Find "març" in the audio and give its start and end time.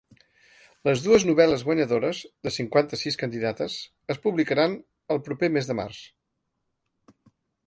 5.83-6.03